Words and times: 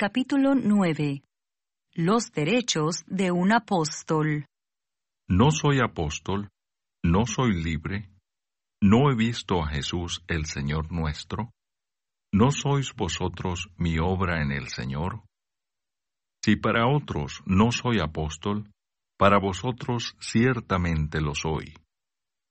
Capítulo 0.00 0.54
9. 0.54 1.24
Los 1.96 2.30
derechos 2.30 3.02
de 3.08 3.32
un 3.32 3.50
apóstol. 3.50 4.46
No 5.28 5.50
soy 5.50 5.80
apóstol, 5.80 6.50
no 7.02 7.26
soy 7.26 7.60
libre, 7.60 8.08
no 8.80 9.10
he 9.10 9.16
visto 9.16 9.60
a 9.60 9.66
Jesús 9.66 10.22
el 10.28 10.46
Señor 10.46 10.92
nuestro, 10.92 11.50
¿no 12.32 12.52
sois 12.52 12.94
vosotros 12.94 13.70
mi 13.76 13.98
obra 13.98 14.40
en 14.40 14.52
el 14.52 14.68
Señor? 14.68 15.24
Si 16.44 16.54
para 16.54 16.86
otros 16.86 17.42
no 17.44 17.72
soy 17.72 17.98
apóstol, 17.98 18.70
para 19.18 19.40
vosotros 19.40 20.14
ciertamente 20.20 21.20
lo 21.20 21.34
soy, 21.34 21.74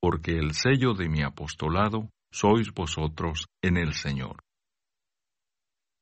porque 0.01 0.31
el 0.31 0.53
sello 0.53 0.95
de 0.95 1.07
mi 1.07 1.23
apostolado 1.23 2.09
sois 2.29 2.73
vosotros 2.73 3.47
en 3.61 3.77
el 3.77 3.93
Señor. 3.93 4.43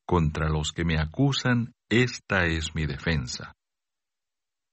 Contra 0.07 0.49
los 0.49 0.71
que 0.71 0.85
me 0.85 0.99
acusan, 0.99 1.73
esta 1.89 2.45
es 2.45 2.75
mi 2.75 2.85
defensa. 2.85 3.53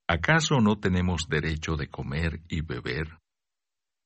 ¿Acaso 0.07 0.59
no 0.61 0.79
tenemos 0.79 1.27
derecho 1.27 1.75
de 1.75 1.87
comer 1.87 2.41
y 2.49 2.61
beber? 2.61 3.17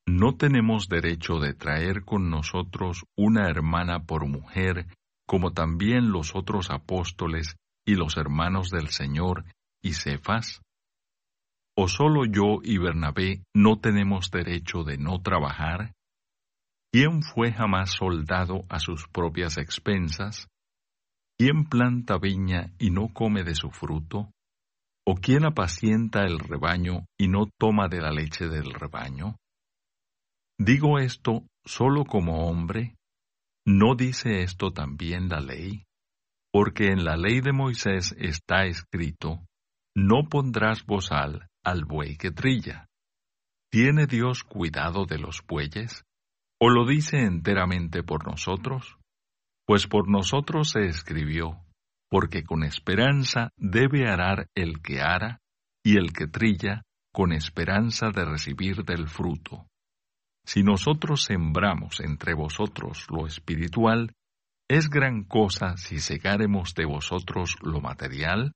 ¿No 0.08 0.38
tenemos 0.38 0.88
derecho 0.88 1.40
de 1.40 1.54
traer 1.54 2.06
con 2.06 2.30
nosotros 2.30 3.04
una 3.18 3.50
hermana 3.50 4.06
por 4.06 4.26
mujer, 4.26 4.88
como 5.28 5.52
también 5.52 6.12
los 6.12 6.34
otros 6.34 6.70
apóstoles 6.72 7.58
y 7.86 7.96
los 7.96 8.16
hermanos 8.16 8.70
del 8.70 8.88
Señor 8.88 9.44
y 9.84 9.94
Cefas? 9.94 10.62
¿O 11.76 11.90
solo 11.90 12.26
yo 12.26 12.62
y 12.64 12.78
Bernabé 12.78 13.44
no 13.54 13.80
tenemos 13.80 14.32
derecho 14.32 14.84
de 14.84 14.98
no 14.98 15.22
trabajar? 15.22 15.94
¿Quién 16.92 17.22
fue 17.22 17.52
jamás 17.52 17.92
soldado 17.92 18.64
a 18.70 18.80
sus 18.80 19.10
propias 19.10 19.58
expensas? 19.58 20.48
¿Quién 21.40 21.66
planta 21.66 22.18
viña 22.18 22.74
y 22.80 22.90
no 22.90 23.14
come 23.14 23.44
de 23.44 23.54
su 23.54 23.70
fruto? 23.70 24.32
¿O 25.06 25.16
quién 25.16 25.46
apacienta 25.46 26.24
el 26.24 26.40
rebaño 26.40 27.06
y 27.18 27.28
no 27.28 27.48
toma 27.60 27.88
de 27.88 28.02
la 28.02 28.12
leche 28.12 28.48
del 28.48 28.74
rebaño? 28.74 29.38
Digo 30.60 30.98
esto 30.98 31.46
solo 31.64 32.06
como 32.06 32.50
hombre. 32.50 32.96
¿No 33.68 33.96
dice 33.96 34.42
esto 34.42 34.72
también 34.72 35.30
la 35.30 35.40
ley? 35.40 35.84
Porque 36.52 36.88
en 36.88 37.06
la 37.06 37.16
ley 37.16 37.42
de 37.42 37.54
Moisés 37.54 38.16
está 38.18 38.66
escrito, 38.66 39.46
no 39.96 40.28
pondrás 40.30 40.86
bozal 40.86 41.48
al 41.64 41.86
buey 41.86 42.18
que 42.18 42.32
trilla. 42.32 42.88
¿Tiene 43.70 44.08
Dios 44.08 44.44
cuidado 44.44 45.06
de 45.06 45.20
los 45.20 45.44
bueyes? 45.46 46.04
¿O 46.60 46.70
lo 46.70 46.88
dice 46.88 47.18
enteramente 47.18 48.02
por 48.02 48.26
nosotros? 48.26 48.97
Pues 49.68 49.86
por 49.86 50.08
nosotros 50.08 50.70
se 50.70 50.86
escribió, 50.86 51.60
porque 52.10 52.44
con 52.44 52.64
esperanza 52.64 53.50
debe 53.58 54.08
arar 54.08 54.48
el 54.56 54.82
que 54.82 55.02
ara, 55.02 55.42
y 55.84 55.98
el 55.98 56.14
que 56.14 56.28
trilla, 56.28 56.84
con 57.14 57.34
esperanza 57.34 58.12
de 58.12 58.24
recibir 58.24 58.86
del 58.86 59.10
fruto. 59.10 59.68
Si 60.46 60.64
nosotros 60.64 61.24
sembramos 61.26 62.00
entre 62.00 62.34
vosotros 62.34 63.08
lo 63.10 63.28
espiritual, 63.28 64.14
¿es 64.70 64.90
gran 64.90 65.26
cosa 65.26 65.76
si 65.76 66.00
segáremos 66.00 66.74
de 66.74 66.86
vosotros 66.86 67.58
lo 67.62 67.82
material? 67.82 68.54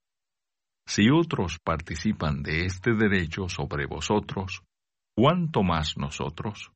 Si 0.88 1.10
otros 1.10 1.60
participan 1.60 2.42
de 2.42 2.66
este 2.66 2.94
derecho 2.94 3.50
sobre 3.50 3.86
vosotros, 3.86 4.64
¿cuánto 5.14 5.62
más 5.64 5.98
nosotros? 5.98 6.72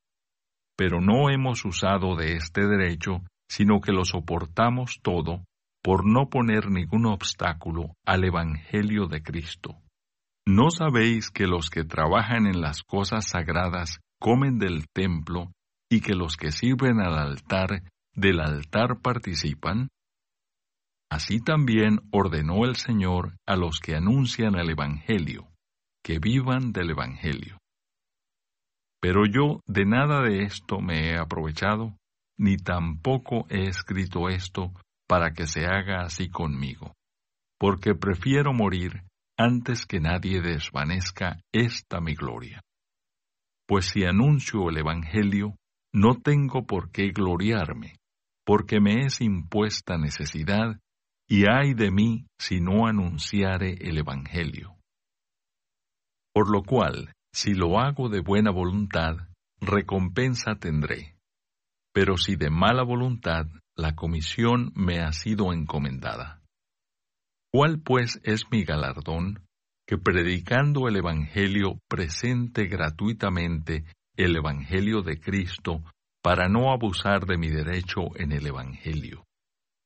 Pero 0.75 0.99
no 0.99 1.29
hemos 1.29 1.63
usado 1.63 2.17
de 2.17 2.33
este 2.33 2.67
derecho, 2.67 3.21
sino 3.49 3.79
que 3.81 3.91
lo 3.91 4.05
soportamos 4.05 4.99
todo 5.01 5.45
por 5.83 6.05
no 6.05 6.29
poner 6.29 6.71
ningún 6.71 7.05
obstáculo 7.05 7.95
al 8.05 8.23
Evangelio 8.23 9.07
de 9.07 9.21
Cristo. 9.21 9.77
¿No 10.47 10.69
sabéis 10.71 11.29
que 11.29 11.47
los 11.47 11.69
que 11.69 11.83
trabajan 11.83 12.47
en 12.47 12.61
las 12.61 12.83
cosas 12.83 13.27
sagradas 13.29 13.99
comen 14.19 14.57
del 14.57 14.87
templo 14.89 15.51
y 15.89 16.01
que 16.01 16.13
los 16.13 16.37
que 16.37 16.51
sirven 16.51 16.99
al 16.99 17.17
altar 17.17 17.83
del 18.13 18.39
altar 18.39 18.99
participan? 19.01 19.89
Así 21.09 21.39
también 21.39 21.99
ordenó 22.11 22.65
el 22.65 22.75
Señor 22.75 23.37
a 23.45 23.55
los 23.55 23.79
que 23.79 23.95
anuncian 23.95 24.55
el 24.55 24.71
Evangelio, 24.71 25.47
que 26.03 26.19
vivan 26.19 26.71
del 26.71 26.91
Evangelio. 26.91 27.59
Pero 28.99 29.25
yo 29.25 29.61
de 29.67 29.85
nada 29.85 30.21
de 30.21 30.43
esto 30.43 30.79
me 30.79 31.09
he 31.09 31.17
aprovechado, 31.17 31.95
ni 32.37 32.57
tampoco 32.57 33.45
he 33.49 33.67
escrito 33.67 34.29
esto 34.29 34.73
para 35.07 35.33
que 35.33 35.47
se 35.47 35.65
haga 35.65 36.01
así 36.01 36.29
conmigo, 36.29 36.93
porque 37.59 37.95
prefiero 37.95 38.53
morir 38.53 39.03
antes 39.37 39.85
que 39.85 39.99
nadie 39.99 40.41
desvanezca 40.41 41.39
esta 41.53 41.99
mi 41.99 42.15
gloria. 42.15 42.61
Pues 43.67 43.85
si 43.85 44.05
anuncio 44.05 44.69
el 44.69 44.77
Evangelio, 44.77 45.55
no 45.93 46.21
tengo 46.21 46.65
por 46.65 46.91
qué 46.91 47.09
gloriarme, 47.09 47.95
porque 48.45 48.79
me 48.79 49.05
es 49.05 49.21
impuesta 49.21 49.97
necesidad, 49.97 50.79
y 51.27 51.45
ay 51.47 51.73
de 51.73 51.91
mí 51.91 52.27
si 52.39 52.59
no 52.59 52.87
anunciare 52.87 53.73
el 53.81 53.97
Evangelio. 53.97 54.75
Por 56.33 56.51
lo 56.51 56.63
cual, 56.63 57.13
si 57.33 57.53
lo 57.53 57.79
hago 57.79 58.09
de 58.09 58.19
buena 58.19 58.51
voluntad, 58.51 59.15
recompensa 59.59 60.55
tendré. 60.55 61.14
Pero 61.95 62.17
si 62.17 62.35
de 62.35 62.49
mala 62.49 62.83
voluntad, 62.83 63.47
la 63.73 63.95
comisión 63.95 64.73
me 64.75 64.99
ha 64.99 65.13
sido 65.13 65.53
encomendada. 65.53 66.41
¿Cuál 67.53 67.79
pues 67.79 68.19
es 68.25 68.43
mi 68.51 68.65
galardón? 68.65 69.45
que 69.87 69.97
predicando 69.97 70.87
el 70.87 70.97
Evangelio 70.97 71.79
presente 71.87 72.65
gratuitamente 72.65 73.85
el 74.17 74.35
Evangelio 74.35 75.03
de 75.03 75.19
Cristo 75.19 75.83
para 76.23 76.49
no 76.49 76.73
abusar 76.73 77.27
de 77.27 77.37
mi 77.37 77.49
derecho 77.49 78.01
en 78.15 78.31
el 78.31 78.47
Evangelio. 78.47 79.25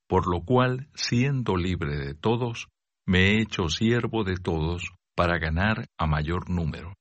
Por 0.07 0.27
lo 0.27 0.45
cual, 0.45 0.87
siendo 0.95 1.57
libre 1.57 1.97
de 1.97 2.15
todos, 2.15 2.69
me 3.05 3.31
he 3.31 3.41
hecho 3.41 3.67
siervo 3.67 4.23
de 4.23 4.37
todos 4.37 4.89
para 5.15 5.37
ganar 5.37 5.85
a 5.97 6.07
mayor 6.07 6.49
número. 6.49 6.93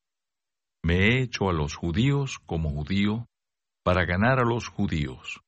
Me 0.83 0.95
he 0.95 1.23
hecho 1.23 1.49
a 1.49 1.53
los 1.53 1.75
judíos 1.75 2.37
como 2.45 2.69
judío 2.69 3.28
para 3.89 4.05
ganar 4.05 4.37
a 4.37 4.45
los 4.45 4.67
judíos, 4.67 5.41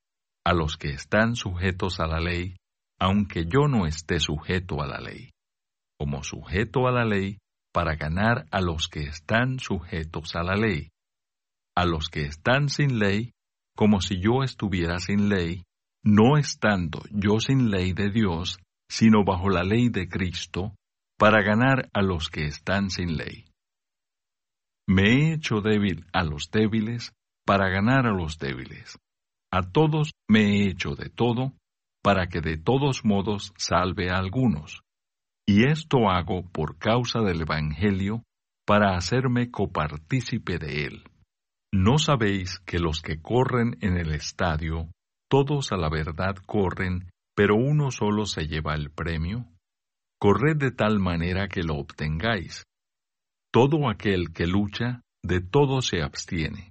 a 0.44 0.54
los 0.56 0.76
que 0.76 0.90
están 0.90 1.36
sujetos 1.36 2.00
a 2.00 2.08
la 2.08 2.20
ley, 2.20 2.56
aunque 3.00 3.46
yo 3.46 3.68
no 3.68 3.86
esté 3.86 4.20
sujeto 4.20 4.82
a 4.82 4.88
la 4.88 5.00
ley 5.00 5.30
como 6.00 6.24
sujeto 6.24 6.88
a 6.88 6.92
la 6.92 7.06
ley 7.06 7.38
para 7.72 7.96
ganar 7.98 8.48
a 8.50 8.60
los 8.60 8.88
que 8.88 9.02
están 9.02 9.60
sujetos 9.60 10.36
a 10.36 10.42
la 10.42 10.56
ley, 10.56 10.90
a 11.78 11.86
los 11.86 12.10
que 12.10 12.24
están 12.24 12.70
sin 12.70 12.98
ley, 12.98 13.34
como 13.78 14.02
si 14.02 14.20
yo 14.20 14.42
estuviera 14.42 14.98
sin 14.98 15.30
ley, 15.30 15.62
no 16.04 16.40
estando 16.40 17.04
yo 17.12 17.40
sin 17.40 17.70
ley 17.70 17.94
de 17.94 18.10
Dios, 18.10 18.58
sino 18.90 19.24
bajo 19.24 19.52
la 19.52 19.62
ley 19.62 19.90
de 19.90 20.10
Cristo, 20.10 20.74
para 21.20 21.44
ganar 21.44 21.92
a 21.94 22.02
los 22.02 22.32
que 22.32 22.46
están 22.46 22.90
sin 22.90 23.18
ley. 23.18 23.46
Me 24.88 25.04
he 25.04 25.34
hecho 25.34 25.62
débil 25.62 26.08
a 26.12 26.24
los 26.24 26.50
débiles, 26.50 27.14
para 27.52 27.68
ganar 27.68 28.08
a 28.08 28.14
los 28.14 28.40
débiles. 28.40 28.98
A 29.52 29.62
todos 29.62 30.12
me 30.30 30.40
he 30.40 30.70
hecho 30.70 30.96
de 30.96 31.10
todo, 31.10 31.52
para 32.02 32.28
que 32.28 32.40
de 32.40 32.56
todos 32.56 33.04
modos 33.04 33.52
salve 33.58 34.10
a 34.10 34.20
algunos. 34.20 34.84
Y 35.46 35.66
esto 35.66 36.10
hago 36.10 36.50
por 36.50 36.78
causa 36.78 37.20
del 37.20 37.42
Evangelio, 37.42 38.24
para 38.66 38.96
hacerme 38.96 39.52
copartícipe 39.52 40.60
de 40.60 40.86
él. 40.86 41.04
¿No 41.74 41.98
sabéis 41.98 42.58
que 42.60 42.80
los 42.80 43.02
que 43.02 43.22
corren 43.22 43.76
en 43.82 43.98
el 43.98 44.14
estadio, 44.14 44.88
todos 45.30 45.74
a 45.74 45.76
la 45.76 45.90
verdad 45.90 46.38
corren, 46.46 47.10
pero 47.36 47.58
uno 47.58 47.92
solo 47.92 48.28
se 48.28 48.48
lleva 48.48 48.76
el 48.76 48.92
premio? 48.92 49.46
Corred 50.22 50.56
de 50.56 50.72
tal 50.72 51.00
manera 51.00 51.50
que 51.50 51.64
lo 51.64 51.76
obtengáis. 51.76 52.64
Todo 53.52 53.90
aquel 53.90 54.32
que 54.32 54.48
lucha, 54.48 55.02
de 55.22 55.42
todo 55.42 55.82
se 55.82 56.02
abstiene. 56.02 56.71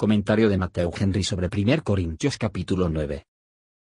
Comentario 0.00 0.48
de 0.48 0.58
Mateo 0.58 0.92
Henry 0.96 1.24
sobre 1.24 1.48
1 1.52 1.82
Corintios 1.82 2.38
capítulo 2.38 2.88
9. 2.88 3.26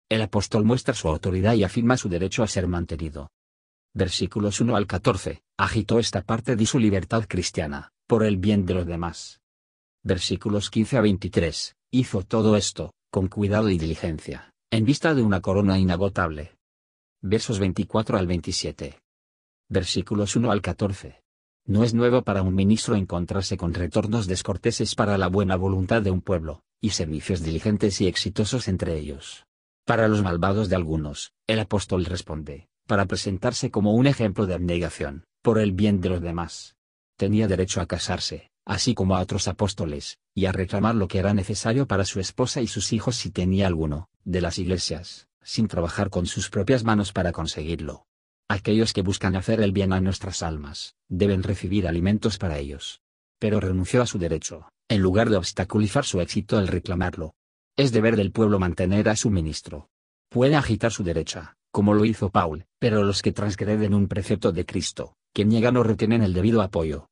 El 0.09 0.23
apóstol 0.23 0.65
muestra 0.65 0.95
su 0.95 1.09
autoridad 1.09 1.55
y 1.55 1.65
afirma 1.65 1.97
su 1.97 2.09
derecho 2.09 2.45
a 2.45 2.47
ser 2.47 2.69
mantenido. 2.69 3.33
Versículos 3.93 4.61
1 4.61 4.77
al 4.77 4.87
14, 4.87 5.43
agitó 5.59 5.99
esta 5.99 6.23
parte 6.23 6.55
de 6.55 6.67
su 6.67 6.79
libertad 6.79 7.25
cristiana, 7.29 7.91
por 8.07 8.23
el 8.23 8.37
bien 8.37 8.65
de 8.65 8.75
los 8.75 8.87
demás. 8.87 9.41
Versículos 10.05 10.71
15 10.71 10.99
a 10.99 11.01
23, 11.01 11.75
hizo 11.91 12.23
todo 12.23 12.57
esto, 12.57 12.95
con 13.11 13.27
cuidado 13.27 13.69
y 13.69 13.77
diligencia, 13.77 14.55
en 14.71 14.85
vista 14.85 15.17
de 15.17 15.23
una 15.23 15.41
corona 15.41 15.81
inagotable. 15.81 16.55
Versos 17.23 17.59
24 17.59 18.19
al 18.19 18.29
27. 18.29 19.01
Versículos 19.69 20.37
1 20.37 20.53
al 20.53 20.63
14. 20.63 21.24
No 21.67 21.83
es 21.83 21.95
nuevo 21.95 22.21
para 22.23 22.43
un 22.43 22.55
ministro 22.55 22.95
encontrarse 22.95 23.57
con 23.57 23.73
retornos 23.73 24.27
descorteses 24.27 24.95
para 24.95 25.17
la 25.17 25.29
buena 25.29 25.57
voluntad 25.57 26.03
de 26.03 26.11
un 26.11 26.21
pueblo, 26.21 26.63
y 26.79 26.91
servicios 26.91 27.43
diligentes 27.43 28.03
y 28.03 28.07
exitosos 28.07 28.69
entre 28.69 28.99
ellos. 28.99 29.47
Para 29.87 30.07
los 30.07 30.23
malvados 30.23 30.69
de 30.69 30.77
algunos, 30.77 31.33
el 31.47 31.59
apóstol 31.59 32.05
responde, 32.05 32.69
para 32.87 33.07
presentarse 33.07 33.71
como 33.71 33.95
un 33.95 34.07
ejemplo 34.07 34.45
de 34.45 34.53
abnegación, 34.53 35.25
por 35.41 35.59
el 35.59 35.73
bien 35.73 36.03
de 36.03 36.11
los 36.11 36.21
demás. 36.21 36.77
Tenía 37.17 37.49
derecho 37.49 37.81
a 37.81 37.87
casarse, 37.87 38.51
así 38.67 38.95
como 38.95 39.17
a 39.17 39.21
otros 39.21 39.49
apóstoles, 39.49 40.19
y 40.35 40.45
a 40.45 40.53
reclamar 40.53 40.95
lo 40.95 41.09
que 41.09 41.19
era 41.19 41.33
necesario 41.33 41.87
para 41.87 42.05
su 42.05 42.21
esposa 42.21 42.61
y 42.61 42.67
sus 42.67 42.93
hijos 42.93 43.17
si 43.17 43.31
tenía 43.31 43.69
alguno, 43.69 44.11
de 44.25 44.43
las 44.43 44.59
iglesias, 44.59 45.29
sin 45.43 45.67
trabajar 45.69 46.11
con 46.11 46.27
sus 46.27 46.51
propias 46.51 46.85
manos 46.85 47.15
para 47.15 47.33
conseguirlo. 47.33 48.05
Aquellos 48.49 48.93
que 48.93 49.03
buscan 49.03 49.37
hacer 49.37 49.61
el 49.61 49.73
bien 49.73 49.93
a 49.93 50.01
nuestras 50.01 50.43
almas, 50.43 50.97
deben 51.09 51.43
recibir 51.43 51.89
alimentos 51.89 52.37
para 52.37 52.59
ellos. 52.59 53.01
Pero 53.39 53.59
renunció 53.59 54.03
a 54.03 54.07
su 54.07 54.19
derecho, 54.19 54.69
en 54.89 55.01
lugar 55.01 55.31
de 55.31 55.37
obstaculizar 55.37 56.05
su 56.05 56.21
éxito 56.21 56.59
al 56.59 56.69
reclamarlo. 56.69 57.35
Es 57.77 57.91
deber 57.91 58.17
del 58.17 58.33
pueblo 58.33 58.59
mantener 58.59 59.09
a 59.09 59.17
su 59.17 59.31
ministro. 59.31 59.89
Puede 60.29 60.57
agitar 60.57 60.93
su 60.93 61.03
derecha, 61.03 61.57
como 61.71 61.95
lo 61.95 62.05
hizo 62.05 62.31
Paul, 62.31 62.67
pero 62.79 63.03
los 63.03 63.23
que 63.23 63.33
transgreden 63.33 63.95
un 63.95 64.09
precepto 64.09 64.53
de 64.53 64.67
Cristo, 64.67 65.17
que 65.33 65.45
niegan 65.45 65.77
o 65.77 65.83
retienen 65.83 66.23
el 66.23 66.35
debido 66.35 66.61
apoyo. 66.61 67.09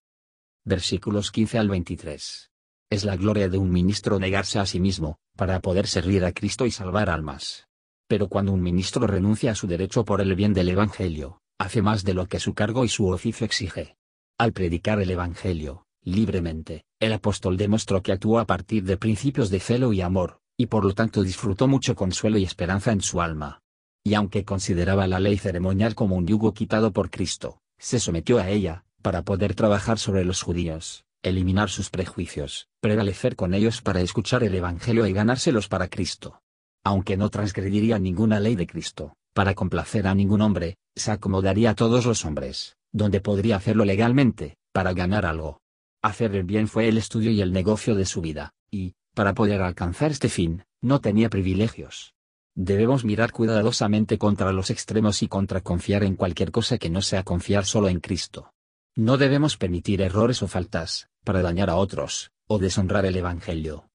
Versículos 0.65 1.33
15 1.33 1.59
al 1.59 1.69
23. 1.69 2.51
Es 2.91 3.05
la 3.05 3.17
gloria 3.17 3.49
de 3.49 3.57
un 3.59 3.71
ministro 3.71 4.19
negarse 4.19 4.59
a 4.59 4.67
sí 4.67 4.81
mismo, 4.81 5.19
para 5.35 5.61
poder 5.61 5.87
servir 5.87 6.25
a 6.27 6.33
Cristo 6.33 6.67
y 6.67 6.71
salvar 6.71 7.09
almas. 7.09 7.69
Pero 8.09 8.29
cuando 8.29 8.53
un 8.53 8.63
ministro 8.63 9.07
renuncia 9.07 9.53
a 9.53 9.55
su 9.55 9.67
derecho 9.67 10.05
por 10.05 10.21
el 10.21 10.35
bien 10.35 10.53
del 10.53 10.69
Evangelio, 10.69 11.41
hace 11.59 11.83
más 11.83 12.05
de 12.05 12.15
lo 12.15 12.27
que 12.27 12.41
su 12.41 12.55
cargo 12.55 12.85
y 12.85 12.89
su 12.89 13.09
oficio 13.09 13.45
exige. 13.45 13.97
Al 14.39 14.53
predicar 14.53 15.01
el 15.01 15.11
Evangelio, 15.11 15.87
libremente, 16.03 16.85
el 17.01 17.13
apóstol 17.13 17.57
demostró 17.57 18.03
que 18.03 18.13
actuó 18.13 18.39
a 18.39 18.47
partir 18.47 18.85
de 18.85 18.97
principios 18.97 19.51
de 19.51 19.61
celo 19.61 19.93
y 19.93 20.01
amor, 20.01 20.41
y 20.57 20.67
por 20.67 20.85
lo 20.85 20.95
tanto 20.95 21.23
disfrutó 21.23 21.69
mucho 21.69 21.95
consuelo 21.95 22.39
y 22.39 22.45
esperanza 22.45 22.93
en 22.93 23.01
su 23.01 23.21
alma. 23.21 23.61
Y 24.05 24.15
aunque 24.15 24.45
consideraba 24.45 25.07
la 25.07 25.21
ley 25.21 25.39
ceremonial 25.39 25.95
como 25.95 26.17
un 26.17 26.27
yugo 26.27 26.53
quitado 26.53 26.93
por 26.93 27.11
Cristo, 27.11 27.61
se 27.79 28.01
sometió 28.01 28.39
a 28.39 28.49
ella, 28.49 28.85
para 29.01 29.23
poder 29.23 29.55
trabajar 29.55 29.99
sobre 29.99 30.25
los 30.25 30.43
judíos, 30.43 31.05
eliminar 31.23 31.71
sus 31.71 31.91
prejuicios, 31.91 32.69
prevalecer 32.81 33.37
con 33.37 33.55
ellos 33.55 33.81
para 33.81 34.01
escuchar 34.01 34.43
el 34.43 34.55
Evangelio 34.55 35.07
y 35.07 35.13
ganárselos 35.13 35.69
para 35.69 35.89
Cristo. 35.89 36.42
Aunque 36.85 37.17
no 37.17 37.31
transgrediría 37.31 37.99
ninguna 37.99 38.41
ley 38.41 38.57
de 38.57 38.67
Cristo, 38.67 39.15
para 39.35 39.55
complacer 39.55 40.07
a 40.07 40.15
ningún 40.15 40.41
hombre, 40.41 40.77
se 40.97 41.13
acomodaría 41.13 41.71
a 41.71 41.75
todos 41.75 42.05
los 42.07 42.25
hombres, 42.25 42.77
donde 42.93 43.21
podría 43.21 43.57
hacerlo 43.57 43.85
legalmente, 43.85 44.57
para 44.73 44.93
ganar 44.93 45.25
algo. 45.25 45.61
Hacer 46.03 46.35
el 46.35 46.45
bien 46.45 46.69
fue 46.69 46.89
el 46.89 46.99
estudio 46.99 47.31
y 47.31 47.41
el 47.41 47.53
negocio 47.53 47.95
de 47.95 48.05
su 48.05 48.21
vida, 48.21 48.53
y, 48.71 48.95
para 49.15 49.35
poder 49.35 49.63
alcanzar 49.63 50.11
este 50.11 50.29
fin, 50.29 50.65
no 50.81 51.01
tenía 51.01 51.31
privilegios. 51.31 52.15
Debemos 52.55 53.05
mirar 53.05 53.33
cuidadosamente 53.33 54.19
contra 54.19 54.53
los 54.53 54.69
extremos 54.71 55.23
y 55.23 55.29
contra 55.29 55.61
confiar 55.61 56.03
en 56.05 56.17
cualquier 56.17 56.51
cosa 56.51 56.77
que 56.77 56.91
no 56.91 57.01
sea 57.01 57.23
confiar 57.23 57.65
solo 57.65 57.89
en 57.89 58.01
Cristo. 58.01 58.53
No 58.95 59.17
debemos 59.17 59.57
permitir 59.57 60.03
errores 60.03 60.43
o 60.43 60.49
faltas, 60.49 61.09
para 61.25 61.41
dañar 61.41 61.71
a 61.71 61.77
otros, 61.77 62.33
o 62.47 62.59
deshonrar 62.59 63.07
el 63.07 63.17
Evangelio. 63.17 63.89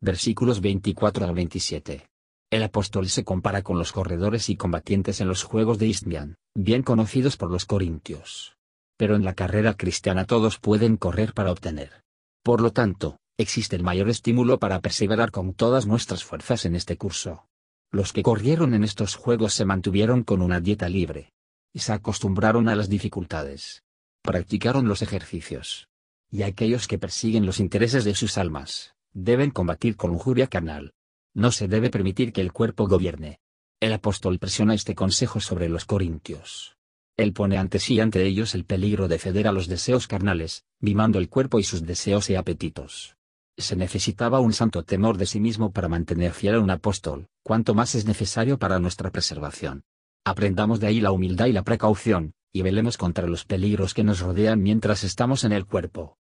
Versículos 0.00 0.60
24 0.60 1.26
al 1.26 1.34
27. 1.34 2.08
El 2.54 2.62
apóstol 2.62 3.08
se 3.08 3.24
compara 3.24 3.62
con 3.62 3.78
los 3.78 3.92
corredores 3.92 4.48
y 4.48 4.56
combatientes 4.56 5.20
en 5.20 5.28
los 5.28 5.42
Juegos 5.42 5.78
de 5.78 5.86
Isthmian, 5.86 6.36
bien 6.54 6.82
conocidos 6.82 7.36
por 7.36 7.50
los 7.50 7.64
corintios 7.64 8.54
pero 8.96 9.16
en 9.16 9.24
la 9.24 9.34
carrera 9.34 9.74
cristiana 9.74 10.24
todos 10.24 10.58
pueden 10.58 10.96
correr 10.96 11.34
para 11.34 11.50
obtener. 11.50 12.02
Por 12.42 12.60
lo 12.60 12.72
tanto, 12.72 13.18
existe 13.38 13.76
el 13.76 13.82
mayor 13.82 14.08
estímulo 14.08 14.58
para 14.58 14.80
perseverar 14.80 15.30
con 15.30 15.54
todas 15.54 15.86
nuestras 15.86 16.24
fuerzas 16.24 16.64
en 16.64 16.76
este 16.76 16.96
curso. 16.96 17.46
Los 17.90 18.12
que 18.12 18.22
corrieron 18.22 18.74
en 18.74 18.84
estos 18.84 19.16
juegos 19.16 19.54
se 19.54 19.64
mantuvieron 19.64 20.22
con 20.22 20.42
una 20.42 20.60
dieta 20.60 20.88
libre. 20.88 21.32
Y 21.72 21.80
se 21.80 21.92
acostumbraron 21.92 22.68
a 22.68 22.76
las 22.76 22.88
dificultades. 22.88 23.82
Practicaron 24.22 24.88
los 24.88 25.02
ejercicios. 25.02 25.88
Y 26.30 26.42
aquellos 26.42 26.86
que 26.86 26.98
persiguen 26.98 27.46
los 27.46 27.60
intereses 27.60 28.04
de 28.04 28.14
sus 28.14 28.38
almas, 28.38 28.94
deben 29.12 29.50
combatir 29.50 29.96
con 29.96 30.10
lujuria 30.12 30.46
carnal. 30.46 30.92
No 31.34 31.50
se 31.50 31.66
debe 31.66 31.90
permitir 31.90 32.32
que 32.32 32.40
el 32.40 32.52
cuerpo 32.52 32.86
gobierne. 32.86 33.40
El 33.80 33.92
apóstol 33.92 34.38
presiona 34.38 34.72
este 34.72 34.94
consejo 34.94 35.40
sobre 35.40 35.68
los 35.68 35.84
corintios. 35.84 36.76
Él 37.16 37.32
pone 37.32 37.58
ante 37.58 37.80
sí 37.80 37.98
ante 37.98 38.24
ellos 38.24 38.54
el 38.54 38.64
peligro 38.64 39.08
de 39.08 39.18
ceder 39.18 39.48
a 39.48 39.52
los 39.52 39.66
deseos 39.66 40.06
carnales, 40.06 40.64
mimando 40.78 41.18
el 41.18 41.28
cuerpo 41.28 41.58
y 41.58 41.64
sus 41.64 41.84
deseos 41.84 42.30
y 42.30 42.36
apetitos. 42.36 43.16
Se 43.56 43.74
necesitaba 43.74 44.40
un 44.40 44.52
santo 44.52 44.84
temor 44.84 45.16
de 45.16 45.26
sí 45.26 45.40
mismo 45.40 45.72
para 45.72 45.88
mantener 45.88 46.32
fiel 46.32 46.54
a 46.54 46.60
un 46.60 46.70
apóstol, 46.70 47.28
cuanto 47.42 47.74
más 47.74 47.96
es 47.96 48.06
necesario 48.06 48.58
para 48.58 48.78
nuestra 48.78 49.10
preservación. 49.10 49.82
Aprendamos 50.24 50.78
de 50.80 50.86
ahí 50.86 51.00
la 51.00 51.12
humildad 51.12 51.46
y 51.46 51.52
la 51.52 51.62
precaución, 51.62 52.34
y 52.52 52.62
velemos 52.62 52.96
contra 52.96 53.26
los 53.26 53.44
peligros 53.44 53.92
que 53.92 54.04
nos 54.04 54.20
rodean 54.20 54.62
mientras 54.62 55.02
estamos 55.02 55.42
en 55.42 55.52
el 55.52 55.66
cuerpo. 55.66 56.16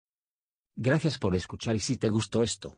Gracias 0.76 1.20
por 1.20 1.36
escuchar 1.36 1.76
y 1.76 1.80
si 1.80 1.98
te 1.98 2.10
gustó 2.10 2.42
esto, 2.44 2.78